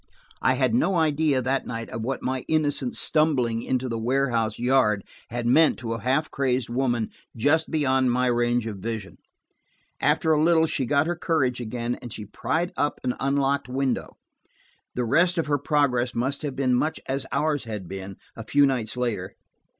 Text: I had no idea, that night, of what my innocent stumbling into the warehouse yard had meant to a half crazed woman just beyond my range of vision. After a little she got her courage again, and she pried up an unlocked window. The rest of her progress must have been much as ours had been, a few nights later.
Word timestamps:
I 0.41 0.55
had 0.55 0.73
no 0.73 0.95
idea, 0.95 1.43
that 1.43 1.67
night, 1.67 1.87
of 1.91 2.01
what 2.01 2.23
my 2.23 2.43
innocent 2.47 2.97
stumbling 2.97 3.61
into 3.61 3.87
the 3.87 3.99
warehouse 3.99 4.57
yard 4.57 5.03
had 5.29 5.45
meant 5.45 5.77
to 5.77 5.93
a 5.93 6.01
half 6.01 6.31
crazed 6.31 6.69
woman 6.69 7.11
just 7.37 7.69
beyond 7.69 8.11
my 8.11 8.25
range 8.25 8.65
of 8.65 8.77
vision. 8.79 9.19
After 10.01 10.31
a 10.33 10.41
little 10.41 10.65
she 10.65 10.87
got 10.87 11.05
her 11.05 11.15
courage 11.15 11.59
again, 11.61 11.99
and 12.01 12.11
she 12.11 12.25
pried 12.25 12.73
up 12.75 12.99
an 13.03 13.13
unlocked 13.19 13.69
window. 13.69 14.17
The 14.95 15.05
rest 15.05 15.37
of 15.37 15.45
her 15.45 15.59
progress 15.59 16.15
must 16.15 16.41
have 16.41 16.55
been 16.55 16.73
much 16.73 16.99
as 17.07 17.27
ours 17.31 17.65
had 17.65 17.87
been, 17.87 18.17
a 18.35 18.43
few 18.43 18.65
nights 18.65 18.97
later. 18.97 19.35